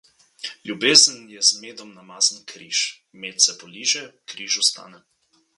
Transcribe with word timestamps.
Ljubezen 0.67 1.19
je 1.33 1.41
z 1.49 1.59
medom 1.65 1.93
namazan 1.99 2.41
križ; 2.53 2.81
med 3.25 3.47
se 3.49 3.57
poliže, 3.65 4.05
križ 4.35 4.61
ostane. 4.65 5.05